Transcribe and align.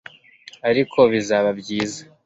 ariko 0.69 0.99
bizaba 1.11 1.49
byiza 1.59 2.01